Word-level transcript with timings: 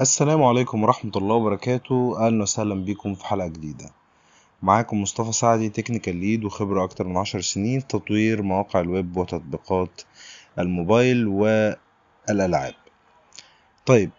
السلام 0.00 0.42
عليكم 0.42 0.82
ورحمة 0.82 1.12
الله 1.16 1.34
وبركاته. 1.34 2.26
أهلا 2.26 2.42
وسهلا 2.42 2.84
بكم 2.84 3.14
في 3.14 3.26
حلقة 3.26 3.46
جديدة. 3.48 3.90
معاكم 4.62 5.02
مصطفى 5.02 5.32
سعدي 5.32 5.68
technical 5.68 6.16
lead 6.16 6.44
وخبرة 6.44 6.84
أكتر 6.84 7.06
من 7.06 7.16
عشر 7.16 7.40
سنين 7.40 7.80
في 7.80 7.86
تطوير 7.86 8.42
مواقع 8.42 8.80
الويب 8.80 9.16
وتطبيقات 9.16 10.02
الموبايل 10.58 11.26
والألعاب. 11.26 12.74
طيب 13.86 14.10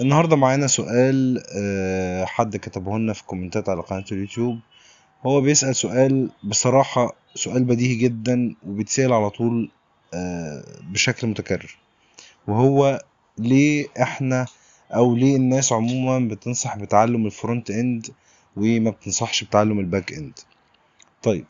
النهاردة 0.00 0.36
معانا 0.36 0.66
سؤال 0.66 1.42
آه، 1.56 2.24
حد 2.24 2.56
كتبه 2.56 2.98
لنا 2.98 3.12
في 3.12 3.24
comment 3.24 3.62
ات 3.62 3.68
على 3.68 3.82
قناة 3.82 4.04
اليوتيوب. 4.12 4.58
هو 5.26 5.40
بيسأل 5.40 5.76
سؤال 5.76 6.30
بصراحة 6.44 7.14
سؤال 7.34 7.64
بديهي 7.64 7.94
جدا 7.94 8.54
وبيتسأل 8.66 9.12
على 9.12 9.30
طول 9.30 9.70
آه، 10.14 10.64
بشكل 10.82 11.26
متكرر. 11.26 11.76
وهو 12.48 13.02
ليه 13.38 13.86
إحنا 14.02 14.46
أو 14.94 15.16
ليه 15.16 15.36
الناس 15.36 15.72
عموما 15.72 16.28
بتنصح 16.28 16.76
بتعلم 16.78 17.26
ال 17.26 17.33
front 17.33 17.70
end 17.70 18.06
وما 18.56 18.90
بتنصحش 18.90 19.44
بتعلم 19.44 19.78
ال 19.80 19.86
back 19.86 20.12
end 20.12 20.38
طيب. 21.22 21.44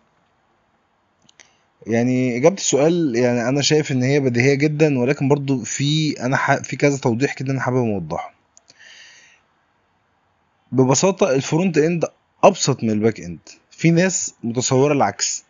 يعني 1.86 2.36
إجابة 2.36 2.54
السؤال 2.56 3.16
يعني 3.16 3.48
أنا 3.48 3.62
شايف 3.62 3.92
إن 3.92 4.02
هي 4.02 4.20
بديهية 4.20 4.54
جدا 4.54 4.98
ولكن 4.98 5.28
برضو 5.28 5.58
في 5.58 6.20
أنا. 6.20 6.62
في 6.62 6.76
كذا 6.76 6.96
توضيح 6.96 7.32
كده 7.34 7.52
أنا 7.52 7.60
حابب 7.60 7.76
اوضحه 7.76 8.34
ببساطة 10.72 11.34
ال 11.34 11.41
front 11.41 11.78
end 11.78 12.04
أبسط 12.44 12.82
من 12.84 12.90
ال 12.90 12.96
back 12.96 13.20
end 13.20 13.38
في 13.70 13.90
ناس 13.90 14.34
متصورة 14.44 14.92
العكس. 14.92 15.44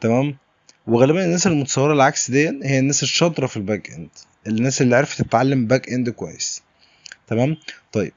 تمام؟ 0.00 0.36
وغالبا 0.86 1.24
الناس 1.24 1.46
المتصورة 1.46 1.92
العكس 1.92 2.30
دي 2.30 2.48
هي 2.64 2.78
الناس 2.78 3.02
الشاطرة 3.02 3.46
في 3.46 3.56
ال 3.56 3.63
back 3.63 3.90
end 3.90 4.08
الناس 4.46 4.82
اللي 4.82 4.96
عرفت 4.96 5.22
تتعلم 5.22 5.66
back 5.66 5.88
end 5.92 6.10
كويس. 6.10 6.62
تمام؟ 7.26 7.56
طيب 7.92 8.12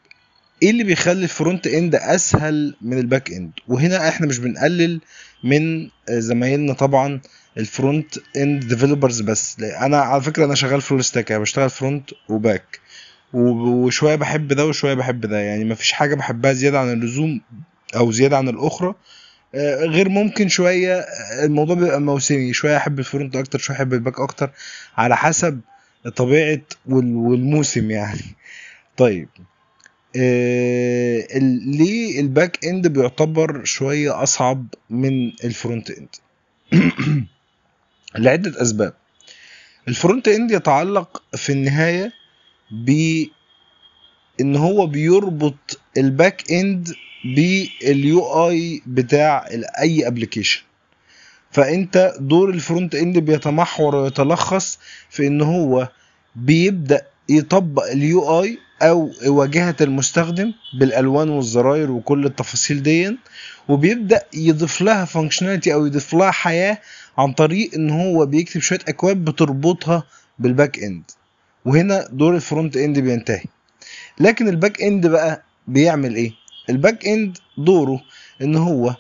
إيه 0.63 0.70
اللي 0.70 0.84
بيخلي 0.84 1.23
ال 1.23 1.31
front 1.31 1.67
end 1.67 1.95
أسهل 1.95 2.75
من 2.81 2.97
ال 2.97 3.04
back 3.04 3.31
end 3.31 3.52
وهنا 3.67 4.09
إحنا 4.09 4.27
مش 4.27 4.38
بنقلل 4.39 5.02
من 5.44 5.89
زمايلنا 6.09 6.73
طبعا 6.73 7.22
ال 7.58 7.67
front 7.67 8.16
end 8.38 8.66
developers 8.67 9.22
بس. 9.22 9.58
أنا 9.59 9.97
على 9.97 10.22
فكرة 10.22 10.45
أنا 10.45 10.55
شغال 10.55 10.81
full 10.81 11.03
stack 11.03 11.30
يعني 11.30 11.41
بشتغل 11.41 11.69
front 11.70 12.09
و 12.30 12.39
back 12.39 12.80
وشوية 13.33 14.16
بحب 14.16 14.47
ده 14.53 14.66
وشوية 14.66 14.94
بحب 14.94 15.21
ده 15.25 15.38
يعني 15.39 15.66
مفيش 15.66 15.92
حاجة 15.92 16.16
بحبها 16.16 16.53
زيادة 16.53 16.80
عن 16.80 16.92
اللزوم 16.94 17.42
أو 17.95 18.11
زيادة 18.11 18.38
عن 18.38 18.49
الأخرى. 18.49 18.95
آه، 19.55 19.75
غير 19.86 20.09
ممكن 20.09 20.47
شوية 20.49 20.95
آه، 20.99 21.45
الموضوع 21.45 21.75
بيبقى 21.75 22.02
موسمي 22.02 22.53
شوية 22.53 22.77
أحب 22.77 22.99
ال 23.00 23.06
front 23.06 23.36
أكتر 23.36 23.59
شوية 23.59 23.77
أحب 23.77 23.94
ال 23.94 23.99
back 23.99 24.20
أكتر 24.19 24.49
على 24.97 25.17
حسب 25.17 25.59
طبيعة 26.16 26.61
وال- 26.86 27.16
والموسم 27.16 27.92
يعني. 27.92 28.21
طيب 28.98 29.30
آه، 30.16 31.28
ليه 31.66 32.20
ال 32.20 32.29
back 32.29 32.66
end 32.66 32.88
بيعتبر 32.88 33.64
شوية 33.64 34.23
أصعب 34.23 34.67
من 34.89 35.28
ال 35.44 35.52
front 35.52 35.92
end 35.92 36.09
لعدة 38.16 38.62
أسباب. 38.62 38.94
ال 39.88 39.94
front 39.94 40.28
end 40.28 40.52
يتعلق 40.52 41.23
في 41.36 41.52
النهاية 41.52 42.12
ب 42.72 42.92
ان 44.42 44.56
هو 44.56 44.88
بيربط 44.88 45.80
ال 45.97 46.52
backend 46.52 46.94
بال 47.25 48.47
UI 48.50 48.81
بتاع 48.88 49.48
أي 49.80 50.08
application 50.08 50.61
فأنت 51.52 52.14
دور 52.20 52.50
ال 52.50 52.95
frontend 52.95 53.17
بيتمحور 53.17 53.95
ويتلخص 53.95 54.80
في 55.09 55.28
إن 55.28 55.42
هو 55.42 55.89
بيبدأ 56.36 57.02
يطبق 57.30 57.84
ال 57.83 58.42
UI 58.42 58.58
أو 58.81 59.11
واجهة 59.25 59.75
المستخدم 59.81 60.53
بالألوان 60.80 61.30
والزراير 61.30 61.92
وكل 61.92 62.25
التفاصيل 62.25 62.83
دي 62.83 63.17
وبيبدأ 63.67 64.22
يضيف 64.33 64.81
لها 64.81 65.06
functionality 65.06 65.73
أو 65.73 65.86
يضيف 65.86 66.14
لها 66.14 66.32
حياة 66.32 66.77
عن 67.17 67.33
طريق 67.33 67.73
إن 67.76 67.89
هو 67.89 68.26
بيكتب 68.26 68.61
شوية 68.61 68.80
أكواد 68.88 69.17
بتربطها 69.26 70.04
بال 70.39 70.80
backend 70.80 71.04
وهنا 71.65 72.08
دور 72.11 72.36
ال 72.36 72.77
frontend 72.77 72.99
بينتهي. 72.99 73.43
لكن 74.20 74.48
ال 74.48 74.82
backend 74.82 75.08
بقى 75.08 75.44
بيعمل 75.67 76.15
إيه؟ 76.15 76.32
ال 76.70 77.05
backend 77.08 77.38
دوره 77.58 78.02
إن 78.42 78.55
هو 78.55 78.95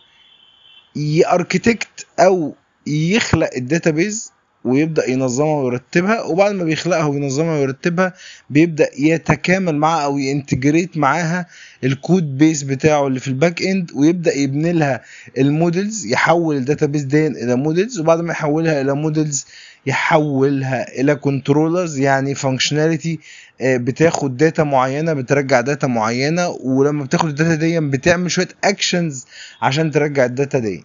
ي 0.95 1.06
architect 1.06 2.05
أو 2.19 2.55
يخلق 2.87 3.49
ال 3.57 3.65
database 3.65 4.31
ويبدأ 4.63 5.09
ينظمها 5.09 5.61
ويرتبها 5.61 6.21
وبعد 6.23 6.51
ما 6.51 6.63
بيخلقها 6.63 7.05
وينظمها 7.05 7.53
ويرتبها 7.59 8.13
بيبدأ 8.49 8.89
يتكامل 8.99 9.75
معاها 9.75 10.03
أو 10.03 10.17
ي 10.17 10.25
integrate 10.25 10.97
معاها 10.97 11.45
ال 11.83 12.37
codebase 12.37 12.63
بتاعه 12.63 13.07
اللي 13.07 13.19
في 13.19 13.27
ال 13.27 13.61
backend 13.61 13.91
ويبدأ 13.95 14.35
يبني 14.37 14.71
لها 14.73 15.01
ال 15.37 15.47
models 15.47 16.05
يحول 16.05 16.55
ال 16.55 16.60
database 16.60 17.03
دي 17.03 17.27
إلى 17.27 17.55
models 17.55 17.99
وبعد 17.99 18.21
ما 18.21 18.31
يحولها 18.31 18.81
إلى 18.81 18.93
models 18.93 19.45
يحولها 19.85 20.99
إلى 21.01 21.15
controllers 21.15 21.97
يعني 21.99 22.35
functionality 22.35 23.19
بتاخد 23.63 24.37
data 24.37 24.63
معينة 24.63 25.13
بترجع 25.13 25.61
data 25.61 25.87
معينة 25.87 26.47
ولما 26.49 27.03
بتاخد 27.03 27.29
ال 27.29 27.34
data 27.34 27.55
دي 27.55 27.79
بتعمل 27.79 28.31
شوية 28.31 28.47
actions 28.63 29.25
عشان 29.61 29.91
ترجع 29.91 30.25
ال 30.25 30.32
data 30.32 30.59
دي. 30.59 30.83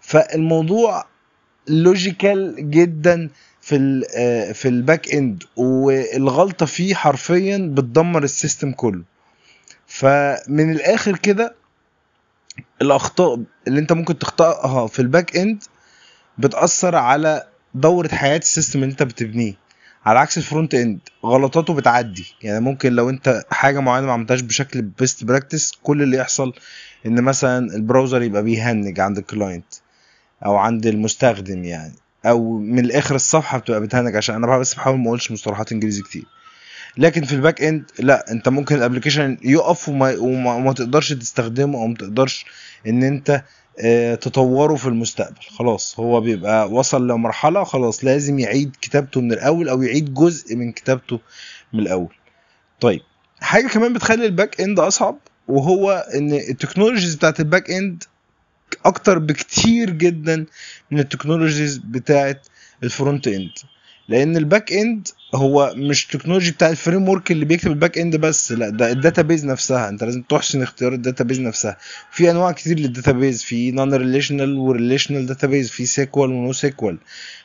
فالموضوع 0.00 1.04
logical 1.68 2.70
جدا 2.70 3.30
في 3.60 4.04
آه، 4.16 4.52
في 4.52 4.68
ال 4.68 5.14
backend 5.14 5.42
والغلطة 5.56 6.66
فيه 6.66 6.94
حرفيا 6.94 7.56
بتدمر 7.74 8.22
ال 8.24 8.31
system 8.31 8.72
كله. 8.72 9.02
فمن 9.86 10.72
الآخر 10.72 11.16
كده 11.16 11.54
الأخطاء 12.82 13.40
اللي 13.68 13.80
أنت 13.80 13.92
ممكن 13.92 14.18
تخطئها 14.18 14.86
في 14.86 15.02
ال 15.02 15.36
backend 15.36 15.62
بتأثر 16.38 16.96
على 16.96 17.46
دورة 17.74 18.08
حياة 18.08 18.38
ال 18.38 18.44
system 18.44 18.82
اللي 18.82 18.92
أنت 18.92 19.02
بتبنيه. 19.02 19.54
على 20.06 20.18
عكس 20.18 20.38
ال 20.38 20.74
frontend 20.74 20.98
غلطاته 21.24 21.74
بتعدي. 21.74 22.34
يعني 22.42 22.60
ممكن 22.60 22.92
لو 22.92 23.10
أنت 23.10 23.44
حاجة 23.50 23.80
معينة 23.80 24.06
ما 24.06 24.12
عملتهاش 24.12 24.40
بشكل 24.40 24.82
best 24.82 25.24
practice 25.24 25.72
كل 25.82 26.02
اللي 26.02 26.16
يحصل 26.16 26.52
إن 27.06 27.22
مثلا 27.22 27.74
ال 27.76 27.82
browser 27.82 28.22
يبقى 28.22 28.42
بي 28.42 28.61
hang 28.61 29.00
عند 29.00 29.18
ال 29.18 29.25
client 29.25 29.64
أو 30.46 30.56
عند 30.56 30.86
المستخدم 30.86 31.64
يعني. 31.64 31.94
أو 32.26 32.58
من 32.58 32.78
الآخر 32.78 33.14
الصفحة 33.14 33.58
بتبقى 33.58 33.80
بت 33.80 33.92
hang 33.92 34.16
عشان 34.16 34.34
أنا 34.34 34.58
بس 34.58 34.74
بحاول 34.74 34.98
ما 34.98 35.06
أقولش 35.06 35.30
مصطلحات 35.30 35.72
إنجليزي 35.72 36.02
كتير. 36.02 36.24
لكن 36.96 37.24
في 37.24 37.32
ال 37.32 37.62
backend 37.62 37.84
لا 37.98 38.30
أنت 38.32 38.48
ممكن 38.48 38.74
ال 38.76 38.81
application 38.81 39.38
يقف 39.42 39.88
وما, 39.88 40.16
وما, 40.18 40.54
وما 40.54 40.72
تقدرش 40.72 41.12
تستخدمه 41.12 41.78
أو 41.78 41.86
ما 41.86 41.94
تقدرش 41.94 42.44
إن 42.86 43.02
أنت 43.02 43.42
آه، 43.80 44.14
تطوره 44.14 44.74
في 44.74 44.86
المستقبل. 44.86 45.40
خلاص 45.58 46.00
هو 46.00 46.20
بيبقى 46.20 46.70
وصل 46.70 47.08
لمرحلة 47.08 47.64
خلاص 47.64 48.04
لازم 48.04 48.38
يعيد 48.38 48.76
كتابته 48.80 49.20
من 49.20 49.32
الأول 49.32 49.68
أو 49.68 49.82
يعيد 49.82 50.14
جزء 50.14 50.56
من 50.56 50.72
كتابته 50.72 51.20
من 51.72 51.80
الأول. 51.80 52.14
طيب 52.80 53.00
حاجة 53.40 53.68
كمان 53.68 53.92
بتخلي 53.92 54.26
ال 54.26 54.60
backend 54.60 54.78
أصعب 54.80 55.18
وهو 55.48 56.06
إن 56.14 56.32
ال 56.32 56.38
technologies 56.38 57.14
بتاعت 57.14 57.40
ال 57.40 57.70
backend 57.70 58.04
أكتر 58.84 59.18
بكتير 59.18 59.90
جدا 59.90 60.46
من 60.90 60.98
ال 60.98 61.04
technologies 61.04 61.78
بتاعت 61.78 62.46
ال 62.82 63.28
frontend 63.28 63.50
لأن 64.08 64.36
ال 64.36 64.72
backend 64.72 65.08
هو 65.34 65.72
مش 65.76 66.06
technology 66.06 66.50
بتاع 66.50 66.68
ال 66.68 67.08
framework 67.08 67.30
اللي 67.30 67.44
بيكتب 67.44 67.70
ال 67.70 67.98
backend 67.98 68.16
بس 68.16 68.52
لا 68.52 68.68
ده 68.68 68.92
ال 68.92 68.98
database 68.98 69.44
نفسها. 69.44 69.88
أنت 69.88 70.04
لازم 70.04 70.22
تحسن 70.22 70.62
اختيار 70.62 70.92
ال 70.92 70.97
database 70.97 71.40
نفسها. 71.40 71.76
في 72.10 72.30
أنواع 72.30 72.52
كتير 72.52 72.78
لل 72.78 72.91
database 72.91 73.42
في 73.42 73.70
non-relational 73.70 73.94
و 73.94 74.56
relational 74.58 75.26
database 75.26 75.70
في 75.70 75.86
SQL 75.86 76.30
و 76.30 76.52
NoSQL 76.52 76.98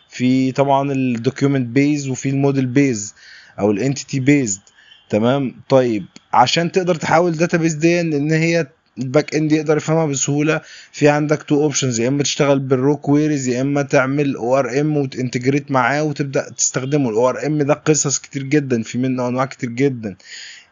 في 0.09 0.51
طبعا 0.51 0.91
ال 0.91 1.00
document 1.00 1.67
based 1.67 2.07
وفي 2.09 2.29
ال 2.29 2.35
model 2.35 2.65
based 2.65 3.13
أو 3.59 3.71
ال 3.71 3.78
entity 3.78 4.19
based 4.19 4.61
تمام؟ 5.09 5.55
طيب 5.69 6.05
عشان 6.33 6.71
تقدر 6.71 6.95
تحول 6.95 7.31
ال 7.31 7.36
database 7.36 7.73
دي 7.73 8.01
إن 8.01 8.31
هي 8.31 8.67
ال 8.99 9.35
backend 9.35 9.51
يقدر 9.51 9.77
يفهمها 9.77 10.05
بسهولة. 10.05 10.61
في 10.91 11.09
عندك 11.09 11.43
two 11.43 11.63
options 11.63 11.99
يا 11.99 12.07
إما 12.07 12.23
تشتغل 12.23 12.59
بال 12.59 12.75
raw 12.75 12.97
queries 12.97 13.47
يا 13.47 13.61
إما 13.61 13.81
تعمل 13.81 14.35
ORM 14.35 14.97
وت 14.97 15.11
integrate 15.11 15.71
معاه 15.71 16.03
وتبدأ 16.03 16.49
تستخدمه. 16.49 17.09
ال 17.09 17.29
ORM 17.29 17.61
ده 17.61 17.73
قصص 17.73 18.19
كتير 18.19 18.43
جدا 18.43 18.83
في 18.83 18.97
منه 18.97 19.27
أنواع 19.27 19.45
كتير 19.45 19.69
جدا. 19.69 20.15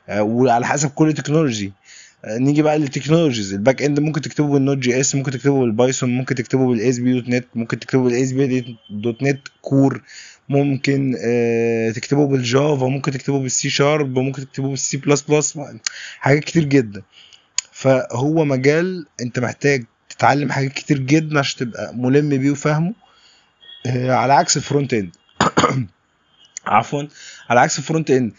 آه، 0.10 0.24
وعلى 0.24 0.66
حسب 0.66 0.90
كل 0.90 1.14
technology 1.14 1.74
آه، 2.26 2.38
نيجي 2.38 2.62
بقى 2.62 2.80
لل 2.80 2.90
technologies 2.90 3.54
ال 3.54 3.82
backend 3.82 4.00
ممكن 4.00 4.22
تكتبه 4.22 4.48
بال 4.48 4.78
Node.js 4.78 5.16
ممكن 5.16 5.32
تكتبه 5.32 5.60
بال 5.60 5.72
Python 5.72 6.10
ممكن 6.10 6.36
تكتبه 6.36 6.68
بال 6.68 7.00
ASP.NET 7.00 7.46
ممكن 7.56 7.80
تكتبه 7.80 8.04
بال 8.04 8.32
ASP.NET 8.32 9.40
Core 9.62 10.02
ممكن 10.50 11.16
تكتبه 11.96 12.28
بال 12.28 12.47
Java 12.47 12.86
ممكن 12.88 13.12
تكتبه 13.12 13.40
بالسي 13.40 13.70
شارب 13.70 14.20
ممكن 14.20 14.42
تكتبه 14.42 14.70
بالسي 14.70 14.98
بلس 14.98 15.22
بلس 15.22 15.60
حاجات 16.20 16.44
كتير 16.44 16.64
جدا. 16.64 17.02
فهو 17.78 18.46
مجال 18.46 19.06
انت 19.22 19.40
محتاج 19.40 19.86
تتعلم 20.10 20.52
حاجات 20.52 20.74
كتير 20.74 21.00
جدا 21.00 21.40
عشان 21.40 21.60
تبقى 21.60 21.96
ملم 21.96 22.30
بيه 22.30 22.52
وفاهمه. 22.52 22.94
آه، 23.86 24.12
على 24.12 24.34
عكس 24.34 24.58
ال 24.58 24.94
frontend 24.94 25.16
عفوا. 26.66 27.04
على 27.50 27.60
عكس 27.60 27.78
ال 27.80 28.12
frontend 28.12 28.34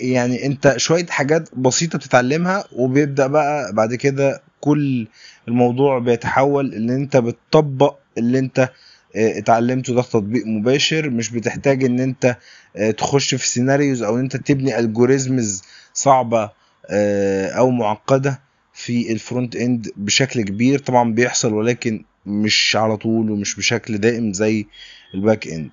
يعني 0.00 0.46
انت 0.46 0.74
شوية 0.76 1.06
حاجات 1.06 1.54
بسيطة 1.54 1.98
بتتعلمها 1.98 2.64
وبيبدأ 2.72 3.26
بقى 3.26 3.72
بعد 3.72 3.94
كده 3.94 4.42
كل 4.60 5.06
الموضوع 5.48 5.98
بيتحول 5.98 6.74
إن 6.74 6.90
انت 6.90 7.16
بتطبق 7.16 7.96
اللي 8.18 8.38
انت 8.38 8.58
آه، 9.16 9.38
اتعلمته 9.38 9.94
ده 9.94 10.02
تطبيق 10.02 10.46
مباشر. 10.46 11.10
مش 11.10 11.30
بتحتاج 11.30 11.84
إن 11.84 12.00
انت 12.00 12.36
آه، 12.76 12.90
تخش 12.90 13.34
في 13.34 13.48
scenarios 13.48 14.02
أو 14.02 14.14
إن 14.14 14.20
انت 14.20 14.36
تبني 14.36 14.78
algorithms 14.78 15.62
صعبة 15.94 16.50
أو 17.58 17.70
معقدة. 17.70 18.47
في 18.78 19.12
ال 19.12 19.56
frontend 19.56 19.88
بشكل 19.96 20.42
كبير 20.42 20.78
طبعا 20.78 21.12
بيحصل 21.12 21.54
ولكن 21.54 22.04
مش 22.26 22.76
على 22.76 22.96
طول 22.96 23.30
ومش 23.30 23.56
بشكل 23.56 23.98
دائم 23.98 24.32
زي 24.32 24.66
ال 25.14 25.48
backend 25.48 25.70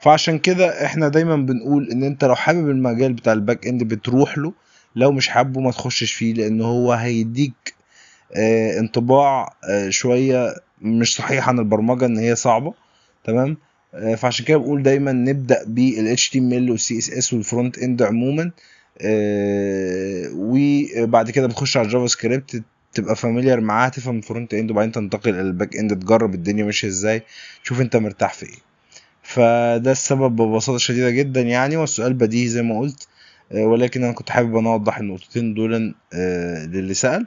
فعشان 0.00 0.38
كده 0.38 0.84
إحنا 0.86 1.08
دايما 1.08 1.36
بنقول 1.36 1.90
إن 1.90 2.04
أنت 2.04 2.24
لو 2.24 2.34
حابب 2.34 2.70
المجال 2.70 3.12
بتاع 3.12 3.32
ال 3.32 3.66
backend 3.66 3.82
بتروح 3.84 4.38
له 4.38 4.52
لو 4.96 5.12
مش 5.12 5.28
حابه 5.28 5.60
ما 5.60 5.70
تخشش 5.70 6.12
فيه 6.12 6.34
لأن 6.34 6.60
هو 6.60 6.92
هيديك 6.92 7.74
آه 8.36 8.78
انطباع 8.80 9.54
آه 9.70 9.88
شوية 9.90 10.54
مش 10.82 11.14
صحيح 11.16 11.48
عن 11.48 11.58
البرمجة 11.58 12.06
إن 12.06 12.18
هي 12.18 12.34
صعبة. 12.36 12.74
تمام؟ 13.24 13.56
آه 13.94 14.14
فعشان 14.14 14.44
كده 14.44 14.56
بقول 14.58 14.82
دايما 14.82 15.12
نبدأ 15.12 15.64
بال 15.66 16.16
HTML 16.18 16.70
وال 16.70 16.78
CSS 16.80 17.32
وال 17.32 17.78
frontend 17.78 18.02
عموما. 18.02 18.50
وبعد 20.34 21.30
كده 21.30 21.46
بتخش 21.46 21.76
على 21.76 21.86
ال 21.86 22.06
JavaScript 22.06 22.62
تبقى 22.92 23.16
familiar 23.16 23.60
معاها 23.60 23.88
تفهم 23.88 24.16
ال 24.18 24.54
frontend 24.54 24.70
وبعدين 24.70 24.92
تنتقل 24.92 25.30
إلى 25.30 25.40
ال 25.40 25.76
backend 25.76 25.98
تجرب 25.98 26.34
الدنيا 26.34 26.64
ماشية 26.64 26.88
إزاي 26.88 27.22
تشوف 27.64 27.80
أنت 27.80 27.96
مرتاح 27.96 28.34
في 28.34 28.46
إيه. 28.46 28.66
فده 29.22 29.92
السبب 29.92 30.36
ببساطة 30.36 30.78
شديدة 30.78 31.10
جدا 31.10 31.40
يعني 31.40 31.76
والسؤال 31.76 32.14
بديهي 32.14 32.48
زي 32.48 32.62
ما 32.62 32.78
قلت 32.78 33.08
آه، 33.52 33.66
ولكن 33.66 34.04
أنا 34.04 34.12
كنت 34.12 34.30
حابب 34.30 34.56
أنا 34.56 34.70
أوضح 34.72 34.98
النقطتين 34.98 35.54
دول 35.54 35.94
آه، 36.14 36.66
للي 36.66 36.94
سأل. 36.94 37.26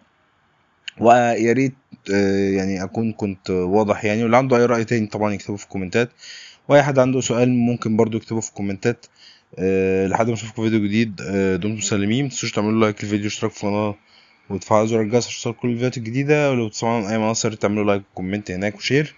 ويا 0.99 1.53
ريت 1.53 1.73
آه، 2.13 2.49
يعني 2.49 2.83
أكون 2.83 3.13
كنت 3.13 3.49
واضح 3.49 4.05
يعني 4.05 4.23
واللي 4.23 4.37
عنده 4.37 4.57
أي 4.57 4.65
رأي 4.65 4.85
تاني 4.85 5.07
طبعا 5.07 5.33
يكتبه 5.33 5.57
في 5.57 5.63
الكومنتات. 5.63 6.09
وأي 6.67 6.83
حد 6.83 6.99
عنده 6.99 7.21
سؤال 7.21 7.49
ممكن 7.49 7.97
برضو 7.97 8.17
يكتبه 8.17 8.39
في 8.39 8.49
الكومنتات. 8.49 9.05
آه، 9.57 10.07
لحد 10.07 10.27
ما 10.27 10.33
اشوفكم 10.33 10.63
فيديو 10.63 10.83
جديد 10.83 11.21
آه، 11.21 11.55
دمتم 11.55 11.81
سالمين 11.81 12.25
متنسوش 12.25 12.51
تعملوا 12.51 12.79
like 12.81 13.03
للفيديو 13.03 13.27
اشتراك 13.27 13.51
في 13.51 13.63
القناة 13.63 13.95
وتفعلوا 14.49 14.85
زر 14.87 15.01
الجرس 15.01 15.27
عشان 15.27 15.35
توصلكوا 15.35 15.61
كل 15.61 15.67
الفيديوهات 15.67 15.97
الجديدة. 15.97 16.51
ولو 16.51 16.67
بتسمعونا 16.67 17.17
من 17.17 17.23
أي 17.23 17.35
ريت 17.45 17.61
تعملوا 17.61 17.83
like 17.83 18.01
و 18.11 18.16
comment 18.16 18.51
هناك 18.51 18.75
و 18.75 18.81
share. 18.81 19.15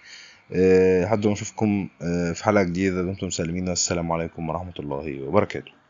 آه، 0.52 1.04
لحد 1.04 1.26
ما 1.26 1.32
اشوفكم 1.32 1.88
آه، 2.02 2.32
في 2.32 2.44
حلقة 2.44 2.62
جديدة. 2.62 3.02
دمتم 3.02 3.30
سالمين 3.30 3.68
والسلام 3.68 4.12
عليكم 4.12 4.48
ورحمة 4.48 4.74
الله 4.80 5.22
وبركاته. 5.22 5.81